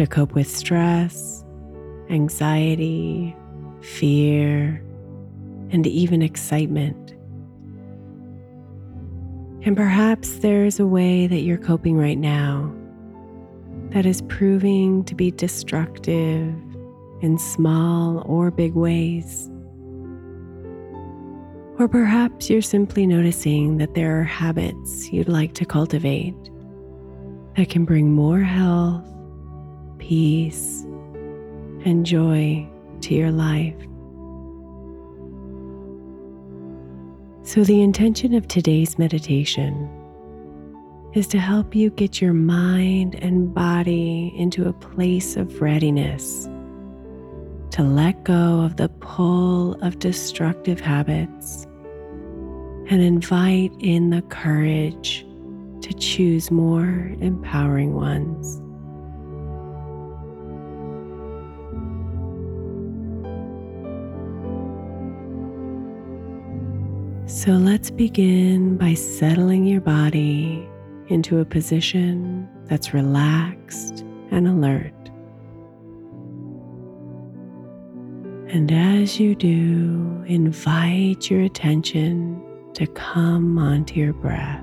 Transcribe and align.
To 0.00 0.06
cope 0.06 0.32
with 0.32 0.48
stress, 0.48 1.44
anxiety, 2.08 3.36
fear, 3.82 4.82
and 5.72 5.86
even 5.86 6.22
excitement. 6.22 7.10
And 9.60 9.76
perhaps 9.76 10.38
there's 10.38 10.80
a 10.80 10.86
way 10.86 11.26
that 11.26 11.40
you're 11.40 11.58
coping 11.58 11.98
right 11.98 12.16
now 12.16 12.74
that 13.90 14.06
is 14.06 14.22
proving 14.22 15.04
to 15.04 15.14
be 15.14 15.32
destructive 15.32 16.54
in 17.20 17.36
small 17.36 18.22
or 18.24 18.50
big 18.50 18.72
ways. 18.72 19.50
Or 21.78 21.88
perhaps 21.88 22.48
you're 22.48 22.62
simply 22.62 23.06
noticing 23.06 23.76
that 23.76 23.92
there 23.92 24.18
are 24.18 24.24
habits 24.24 25.12
you'd 25.12 25.28
like 25.28 25.52
to 25.56 25.66
cultivate 25.66 26.34
that 27.58 27.68
can 27.68 27.84
bring 27.84 28.12
more 28.12 28.40
health, 28.40 29.04
peace, 30.00 30.82
and 31.84 32.04
joy 32.04 32.68
to 33.02 33.14
your 33.14 33.30
life. 33.30 33.76
So, 37.42 37.62
the 37.62 37.80
intention 37.80 38.34
of 38.34 38.48
today's 38.48 38.98
meditation 38.98 39.88
is 41.14 41.26
to 41.28 41.38
help 41.38 41.74
you 41.74 41.90
get 41.90 42.20
your 42.20 42.32
mind 42.32 43.14
and 43.16 43.52
body 43.54 44.32
into 44.36 44.68
a 44.68 44.72
place 44.72 45.36
of 45.36 45.60
readiness 45.60 46.48
to 47.70 47.82
let 47.82 48.24
go 48.24 48.60
of 48.60 48.76
the 48.76 48.88
pull 49.00 49.74
of 49.82 49.98
destructive 49.98 50.80
habits 50.80 51.64
and 52.90 53.00
invite 53.00 53.72
in 53.78 54.10
the 54.10 54.22
courage 54.22 55.24
to 55.80 55.94
choose 55.94 56.50
more 56.50 57.12
empowering 57.20 57.94
ones. 57.94 58.59
So 67.40 67.52
let's 67.52 67.90
begin 67.90 68.76
by 68.76 68.92
settling 68.92 69.64
your 69.64 69.80
body 69.80 70.68
into 71.08 71.38
a 71.38 71.44
position 71.46 72.46
that's 72.66 72.92
relaxed 72.92 74.04
and 74.30 74.46
alert. 74.46 74.92
And 78.54 78.70
as 78.70 79.18
you 79.18 79.34
do, 79.34 80.22
invite 80.26 81.30
your 81.30 81.40
attention 81.40 82.44
to 82.74 82.86
come 82.88 83.56
onto 83.56 83.94
your 83.94 84.12
breath, 84.12 84.62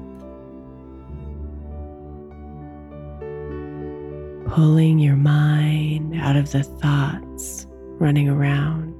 pulling 4.53 4.99
your 4.99 5.15
mind 5.15 6.13
out 6.21 6.35
of 6.35 6.51
the 6.51 6.61
thoughts 6.61 7.65
running 7.97 8.29
around. 8.29 8.96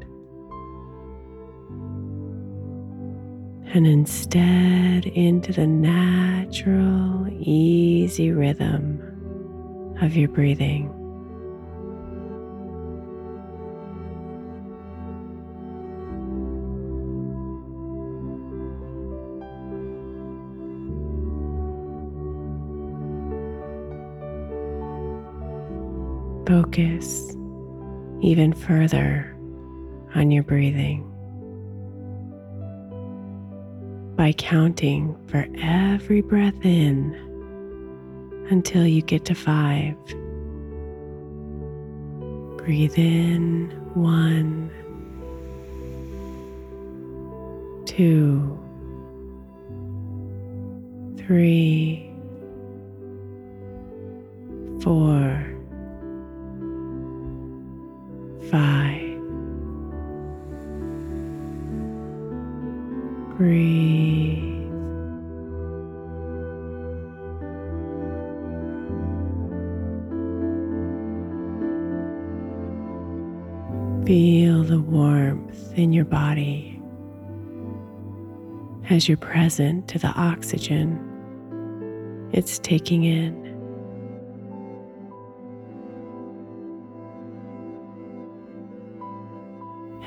And 3.74 3.86
instead 3.86 5.06
into 5.06 5.52
the 5.52 5.68
natural, 5.68 7.28
easy 7.30 8.32
rhythm 8.32 9.04
of 10.02 10.16
your 10.16 10.30
breathing. 10.30 10.94
Focus 26.48 27.36
even 28.22 28.54
further 28.54 29.38
on 30.16 30.32
your 30.32 30.44
breathing 30.44 31.17
by 34.18 34.34
counting 34.34 35.16
for 35.28 35.48
every 35.62 36.22
breath 36.22 36.66
in 36.66 37.14
until 38.50 38.86
you 38.88 39.04
get 39.04 39.26
to 39.26 39.36
five. 39.36 39.96
Breathe 42.58 42.98
in 42.98 43.70
one, 43.94 44.72
two, 47.86 48.58
three, 51.26 52.12
four, 54.82 55.46
five. 58.50 59.07
Breathe. 63.38 64.56
Feel 74.08 74.64
the 74.64 74.80
warmth 74.80 75.78
in 75.78 75.94
your 75.94 76.06
body 76.06 76.82
as 78.90 79.08
you're 79.08 79.18
present 79.18 79.88
to 79.90 80.00
the 80.00 80.08
oxygen 80.08 81.08
it's 82.34 82.60
taking 82.60 83.04
in. 83.04 83.46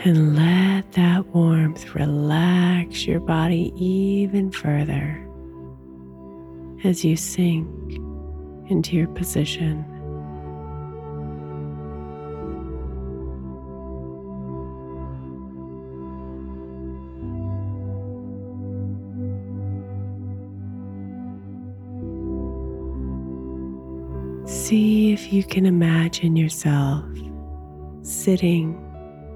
And 0.05 0.37
let 0.37 0.50
warmth 1.33 1.95
relax 1.95 3.07
your 3.07 3.21
body 3.21 3.73
even 3.77 4.51
further 4.51 5.27
as 6.85 7.05
you 7.05 7.17
sink 7.17 7.69
into 8.71 8.97
your 8.97 9.09
position. 9.09 9.85
See 24.47 25.13
if 25.13 25.33
you 25.33 25.43
can 25.43 25.67
imagine 25.67 26.37
yourself 26.37 27.05
sitting 28.03 28.77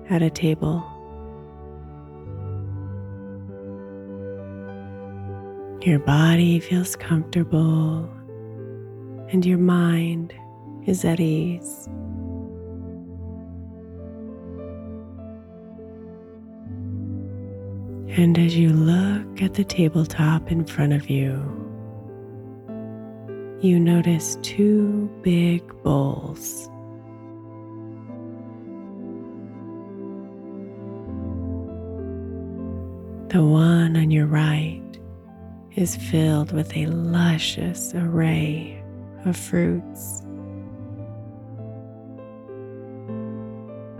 at 0.08 0.22
a 0.22 0.30
table. 0.30 0.93
Your 5.84 5.98
body 5.98 6.60
feels 6.60 6.96
comfortable 6.96 8.10
and 9.28 9.44
your 9.44 9.58
mind 9.58 10.32
is 10.86 11.04
at 11.04 11.20
ease. 11.20 11.86
And 18.16 18.38
as 18.38 18.56
you 18.56 18.70
look 18.70 19.42
at 19.42 19.52
the 19.52 19.64
tabletop 19.64 20.50
in 20.50 20.64
front 20.64 20.94
of 20.94 21.10
you, 21.10 21.32
you 23.60 23.78
notice 23.78 24.38
two 24.40 25.10
big 25.20 25.62
bowls. 25.82 26.64
The 33.28 33.44
one 33.44 33.98
on 33.98 34.10
your 34.10 34.26
right 34.26 34.83
is 35.76 35.96
filled 35.96 36.52
with 36.52 36.76
a 36.76 36.86
luscious 36.86 37.92
array 37.94 38.82
of 39.24 39.36
fruits 39.36 40.22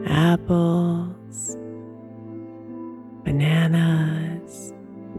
apples, 0.07 1.57
bananas, 3.25 4.73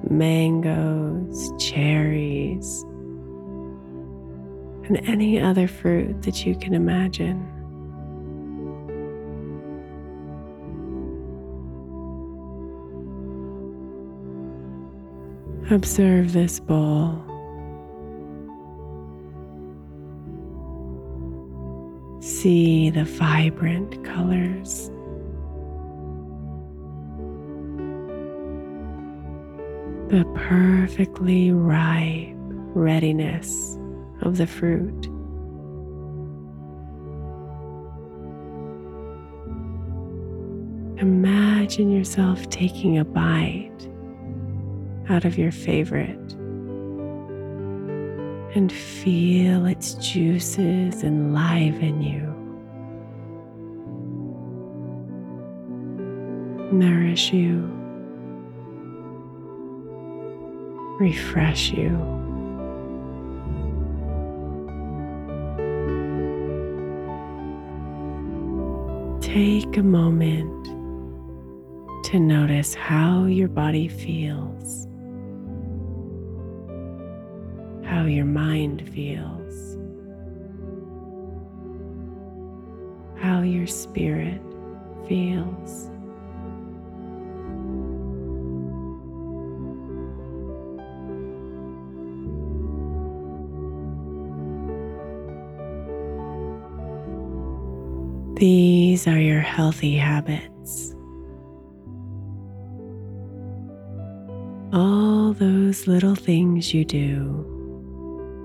mangoes, 0.10 1.52
cherries, 1.60 2.84
and 4.88 4.98
any 5.06 5.40
other 5.40 5.68
fruit 5.68 6.22
that 6.22 6.46
you 6.46 6.56
can 6.56 6.74
imagine. 6.74 7.55
Observe 15.72 16.34
this 16.34 16.60
bowl. 16.60 17.20
See 22.22 22.92
the 22.92 23.04
vibrant 23.04 24.04
colors. 24.04 24.92
The 30.10 30.24
perfectly 30.36 31.50
ripe 31.52 32.36
readiness 32.76 33.80
of 34.22 34.38
the 34.38 34.46
fruit. 34.46 35.08
Imagine 41.02 41.90
yourself 41.90 42.48
taking 42.52 43.00
a 43.00 43.04
bite 43.04 43.90
out 45.10 45.26
of 45.26 45.38
your 45.38 45.52
favorite 45.52 46.34
and 48.56 48.72
feel 48.72 49.66
its 49.66 49.96
juices 49.96 51.04
enliven 51.04 52.02
you, 52.02 52.22
nourish 56.72 57.34
you, 57.34 57.70
refresh 61.00 61.72
you. 61.72 61.92
Take 69.22 69.76
a 69.78 69.84
moment 69.84 70.66
to 72.06 72.20
notice 72.20 72.74
how 72.74 73.26
your 73.26 73.50
body 73.50 73.90
feels 73.90 74.88
how 78.06 78.12
your 78.12 78.26
mind 78.26 78.88
feels, 78.94 79.78
how 83.20 83.42
your 83.42 83.66
spirit 83.66 84.40
feels. 85.08 85.90
These 98.38 99.08
are 99.08 99.20
your 99.20 99.40
healthy 99.40 99.96
habits. 99.96 100.94
All 104.72 105.34
those 105.34 105.88
little 105.88 106.14
things 106.14 106.72
you 106.72 106.86
do 106.86 107.55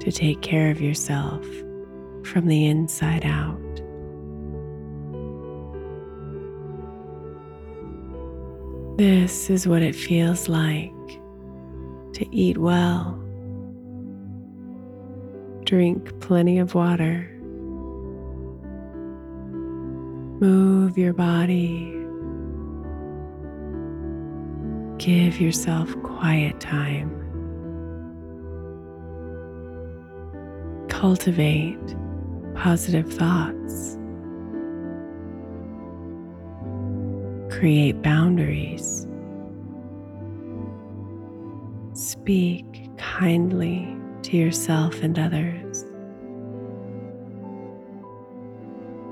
to 0.01 0.11
take 0.11 0.41
care 0.41 0.71
of 0.71 0.81
yourself 0.81 1.45
from 2.25 2.47
the 2.47 2.67
inside 2.67 3.25
out. 3.25 3.59
This 8.99 9.49
is 9.49 9.67
what 9.67 9.83
it 9.83 9.95
feels 9.95 10.49
like 10.49 10.93
to 12.15 12.27
eat 12.31 12.59
well, 12.59 13.19
drink 15.65 16.21
plenty 16.21 16.59
of 16.59 16.75
water, 16.75 17.27
move 20.41 20.99
your 20.99 21.15
body, 21.15 21.97
give 24.99 25.41
yourself 25.41 25.95
quiet 26.03 26.61
time. 26.61 27.20
Cultivate 31.01 31.97
positive 32.55 33.11
thoughts. 33.11 33.97
Create 37.49 38.03
boundaries. 38.03 39.07
Speak 41.95 42.91
kindly 42.99 43.97
to 44.25 44.37
yourself 44.37 45.03
and 45.03 45.19
others, 45.19 45.87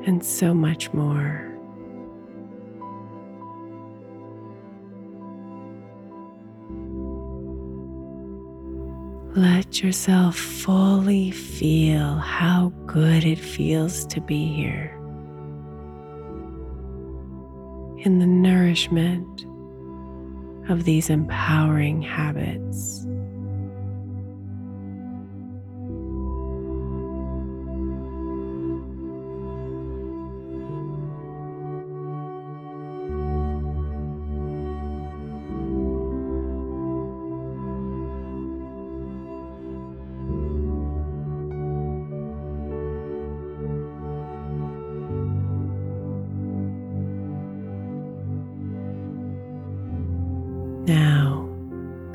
and 0.07 0.23
so 0.23 0.53
much 0.53 0.93
more. 0.93 1.58
Let 9.39 9.85
yourself 9.85 10.35
fully 10.35 11.31
feel 11.31 12.17
how 12.17 12.73
good 12.87 13.25
it 13.25 13.39
feels 13.39 14.05
to 14.07 14.21
be 14.21 14.53
here. 14.53 14.93
In 17.99 18.19
the 18.19 18.27
nourishment 18.27 19.47
of 20.69 20.83
these 20.83 21.09
empowering 21.09 22.03
habits. 22.03 23.07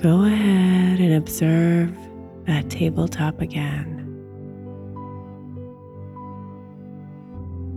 Go 0.03 0.25
ahead 0.25 0.99
and 0.99 1.13
observe 1.13 1.95
that 2.45 2.69
tabletop 2.69 3.39
again. 3.39 4.01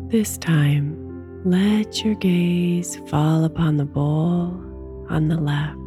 This 0.08 0.36
time, 0.36 0.96
let 1.44 2.04
your 2.04 2.16
gaze 2.16 2.96
fall 3.08 3.44
upon 3.44 3.76
the 3.76 3.84
bowl 3.84 4.60
on 5.08 5.28
the 5.28 5.36
left. 5.36 5.78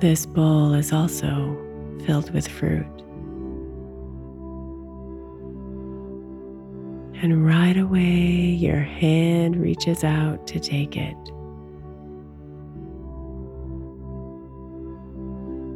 This 0.00 0.24
bowl 0.24 0.72
is 0.72 0.94
also 0.94 1.58
filled 2.06 2.32
with 2.32 2.48
fruit. 2.48 2.86
and 7.22 7.46
right 7.46 7.78
away 7.78 8.02
your 8.02 8.80
hand 8.80 9.56
reaches 9.56 10.04
out 10.04 10.46
to 10.46 10.60
take 10.60 10.94
it. 10.94 11.16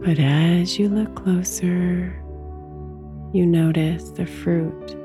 But 0.09 0.21
as 0.21 0.79
you 0.79 0.89
look 0.89 1.15
closer, 1.17 2.19
you 3.35 3.45
notice 3.45 4.09
the 4.13 4.25
fruit 4.25 4.97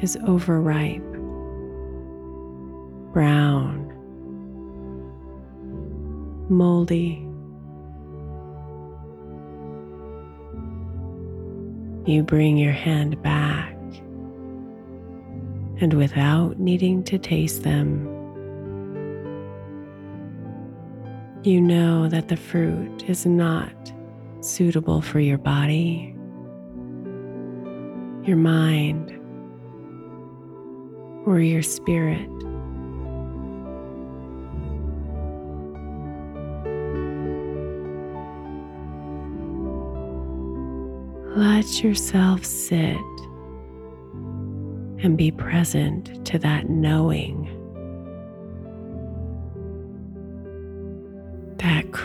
is 0.00 0.18
overripe, 0.26 1.00
brown, 3.12 3.86
moldy. 6.50 7.24
You 12.10 12.24
bring 12.24 12.56
your 12.56 12.72
hand 12.72 13.22
back 13.22 13.76
and 15.80 15.94
without 15.94 16.58
needing 16.58 17.04
to 17.04 17.16
taste 17.16 17.62
them, 17.62 18.08
you 21.44 21.60
know 21.60 22.08
that 22.08 22.26
the 22.26 22.36
fruit 22.36 23.08
is 23.08 23.24
not 23.24 23.91
suitable 24.44 25.00
for 25.00 25.20
your 25.20 25.38
body, 25.38 26.14
your 28.24 28.36
mind, 28.36 29.10
or 31.26 31.40
your 31.40 31.62
spirit. 31.62 32.28
Let 41.34 41.82
yourself 41.82 42.44
sit 42.44 42.98
and 45.02 45.16
be 45.16 45.30
present 45.30 46.24
to 46.26 46.38
that 46.40 46.68
knowing, 46.68 47.41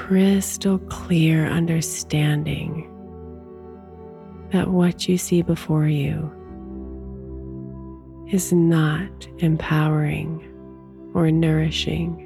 crystal 0.07 0.79
clear 0.87 1.45
understanding 1.45 2.89
that 4.53 4.69
what 4.69 5.09
you 5.09 5.17
see 5.17 5.41
before 5.41 5.85
you 5.85 6.31
is 8.31 8.53
not 8.53 9.27
empowering 9.39 10.41
or 11.13 11.29
nourishing. 11.29 12.23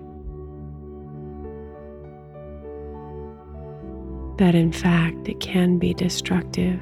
That 4.38 4.53
in 4.53 4.71
fact 4.71 5.27
it 5.27 5.39
can 5.39 5.79
be 5.79 5.95
destructive. 5.95 6.79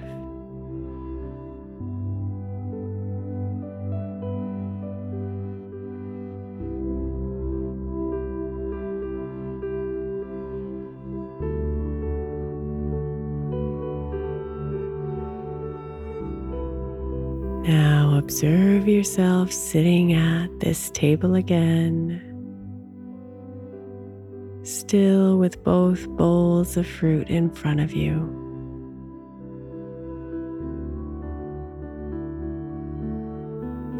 Observe 18.29 18.87
yourself 18.87 19.51
sitting 19.51 20.13
at 20.13 20.59
this 20.59 20.91
table 20.91 21.33
again, 21.33 22.21
still 24.61 25.39
with 25.39 25.63
both 25.63 26.07
bowls 26.09 26.77
of 26.77 26.85
fruit 26.85 27.27
in 27.27 27.49
front 27.49 27.79
of 27.79 27.91
you. 27.91 28.13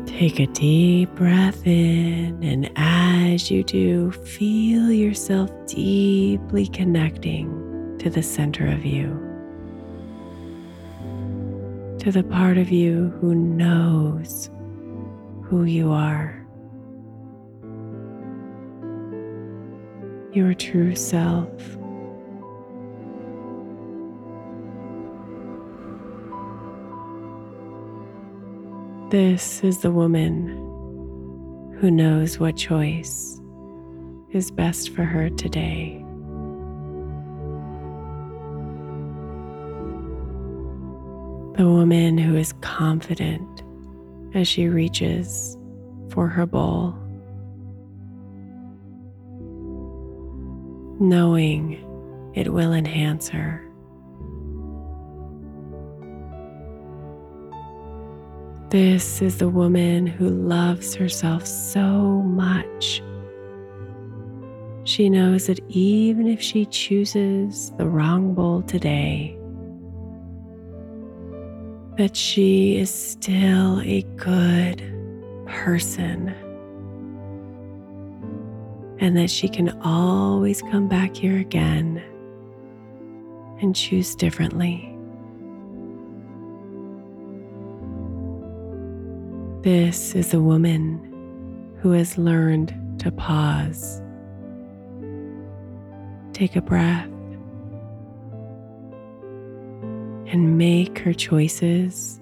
Take 0.06 0.40
a 0.40 0.46
deep 0.46 1.10
breath 1.16 1.66
in, 1.66 2.44
and 2.44 2.72
as 2.76 3.50
you 3.50 3.64
do, 3.64 4.12
feel 4.12 4.92
yourself 4.92 5.50
deeply 5.66 6.68
connecting 6.68 7.98
to 7.98 8.12
the 8.12 8.22
center 8.22 8.68
of 8.68 8.86
you 8.86 9.29
to 12.00 12.14
the 12.14 12.24
part 12.24 12.58
of 12.58 12.72
you 12.72 13.10
who 13.20 13.36
knows 13.36 14.50
who 15.44 15.66
you 15.66 15.92
are. 15.92 16.48
Your 20.32 20.54
true 20.54 20.96
self. 20.96 21.50
This 29.12 29.62
is 29.64 29.82
the 29.82 29.92
woman 29.92 30.48
who 31.82 31.92
knows 31.92 32.40
what 32.40 32.56
choice 32.56 33.42
is 34.32 34.52
best 34.52 34.92
for 34.92 35.04
her 35.04 35.30
today. 35.32 36.06
The 41.60 41.68
woman 41.68 42.18
who 42.18 42.38
is 42.38 42.54
confident 42.62 43.64
as 44.34 44.48
she 44.48 44.70
reaches 44.70 45.58
for 46.10 46.26
her 46.26 46.46
bowl, 46.46 46.94
knowing 51.02 51.74
it 52.34 52.54
will 52.54 52.72
enhance 52.72 53.28
her. 53.28 53.62
This 58.70 59.22
is 59.22 59.40
the 59.40 59.50
woman 59.50 60.08
who 60.08 60.30
loves 60.30 60.96
herself 60.96 61.46
so 61.46 61.82
much. 62.22 63.04
She 64.86 65.10
knows 65.10 65.48
that 65.48 65.60
even 65.68 66.26
if 66.26 66.40
she 66.40 66.68
chooses 66.68 67.74
the 67.78 67.86
wrong 67.86 68.34
bowl 68.34 68.62
today, 68.62 69.39
that 72.00 72.16
she 72.16 72.78
is 72.78 72.90
still 72.90 73.82
a 73.82 74.04
good 74.16 74.78
person. 75.46 76.30
And 79.00 79.18
that 79.18 79.30
she 79.30 79.50
can 79.50 79.78
always 79.82 80.62
come 80.62 80.88
back 80.88 81.14
here 81.14 81.38
again 81.38 82.02
and 83.60 83.76
choose 83.76 84.16
differently. 84.16 84.96
This 89.62 90.16
is 90.16 90.34
a 90.34 90.40
woman 90.40 91.76
who 91.82 91.92
has 91.92 92.18
learned 92.18 92.74
to 93.00 93.12
pause, 93.12 94.02
take 96.32 96.56
a 96.56 96.62
breath, 96.62 97.10
and 100.32 100.58
make 100.58 101.00
her 101.00 101.14
choices 101.14 102.20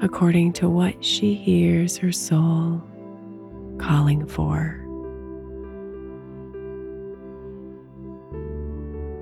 according 0.00 0.52
to 0.54 0.68
what 0.68 1.04
she 1.04 1.34
hears 1.34 1.98
her 1.98 2.10
soul 2.10 2.82
calling 3.78 4.26
for. 4.26 4.76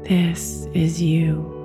This 0.04 0.68
is 0.72 1.02
you. 1.02 1.57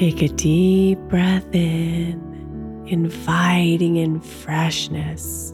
Take 0.00 0.22
a 0.22 0.28
deep 0.28 0.98
breath 1.10 1.54
in, 1.54 2.86
inviting 2.86 3.96
in 3.96 4.18
freshness, 4.18 5.52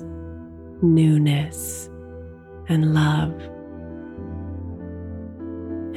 newness, 0.80 1.90
and 2.68 2.94
love. 2.94 3.34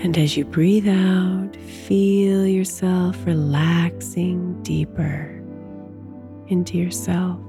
And 0.04 0.18
as 0.18 0.36
you 0.36 0.46
breathe 0.46 0.88
out, 0.88 1.56
feel 1.58 2.48
yourself 2.48 3.24
relaxing 3.28 4.64
deeper 4.64 5.40
into 6.48 6.76
yourself. 6.76 7.40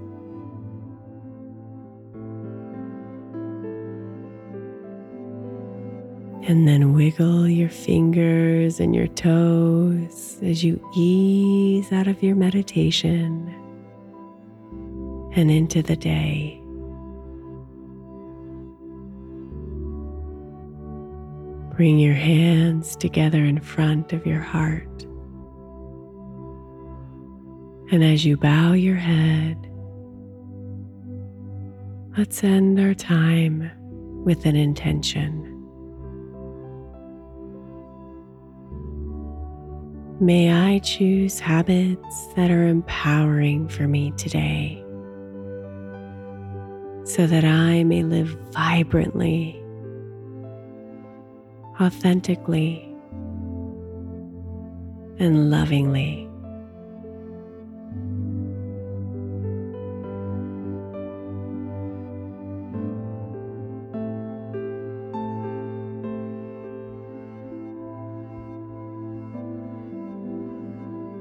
And 6.51 6.67
then 6.67 6.95
wiggle 6.95 7.49
your 7.49 7.69
fingers 7.69 8.81
and 8.81 8.93
your 8.93 9.07
toes 9.07 10.37
as 10.43 10.65
you 10.65 10.85
ease 10.97 11.93
out 11.93 12.09
of 12.09 12.25
your 12.25 12.35
meditation 12.35 13.47
and 15.37 15.49
into 15.49 15.81
the 15.81 15.95
day. 15.95 16.61
Bring 21.77 22.01
your 22.01 22.15
hands 22.15 22.97
together 22.97 23.45
in 23.45 23.61
front 23.61 24.13
of 24.13 24.27
your 24.27 24.41
heart. 24.41 25.07
And 27.93 28.03
as 28.03 28.25
you 28.25 28.37
bow 28.37 28.73
your 28.73 28.97
head, 28.97 29.57
let's 32.19 32.43
end 32.43 32.81
our 32.81 32.95
time 32.95 33.71
with 34.25 34.47
an 34.47 34.57
intention. 34.57 35.50
May 40.23 40.53
I 40.53 40.81
choose 40.81 41.41
habits 41.41 42.27
that 42.37 42.51
are 42.51 42.67
empowering 42.67 43.69
for 43.69 43.89
me 43.89 44.13
today 44.19 44.85
so 47.05 47.27
that 47.27 47.43
I 47.43 47.85
may 47.85 48.03
live 48.03 48.29
vibrantly, 48.53 49.59
authentically, 51.81 52.87
and 55.19 55.51
lovingly. 55.51 56.30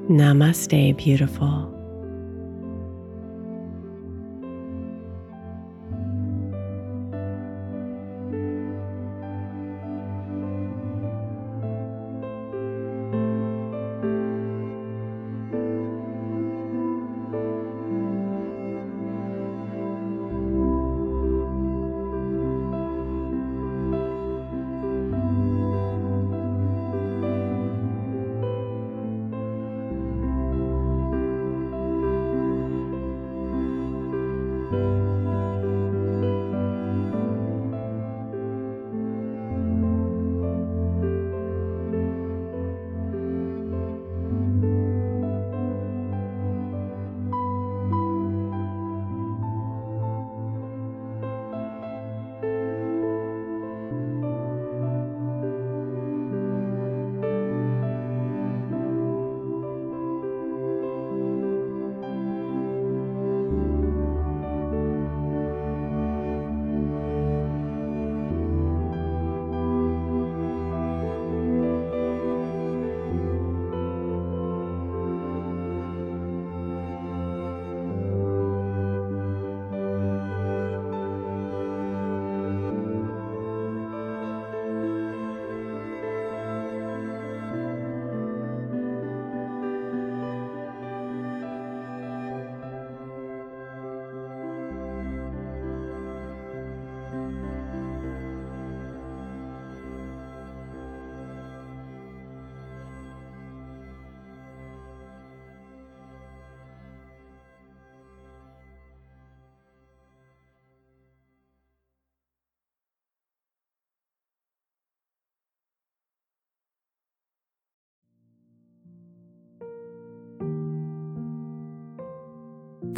Namaste, 0.10 0.98
beautiful. 0.98 1.79